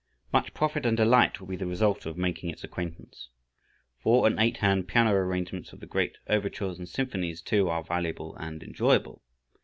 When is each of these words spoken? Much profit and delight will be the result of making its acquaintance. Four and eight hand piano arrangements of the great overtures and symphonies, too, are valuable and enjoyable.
Much 0.33 0.51
profit 0.55 0.83
and 0.83 0.97
delight 0.97 1.39
will 1.39 1.45
be 1.45 1.55
the 1.55 1.67
result 1.67 2.07
of 2.07 2.17
making 2.17 2.49
its 2.49 2.63
acquaintance. 2.63 3.29
Four 3.99 4.25
and 4.25 4.39
eight 4.39 4.57
hand 4.57 4.87
piano 4.87 5.11
arrangements 5.13 5.73
of 5.73 5.79
the 5.79 5.85
great 5.85 6.17
overtures 6.27 6.79
and 6.79 6.89
symphonies, 6.89 7.39
too, 7.39 7.69
are 7.69 7.83
valuable 7.83 8.35
and 8.37 8.63
enjoyable. 8.63 9.21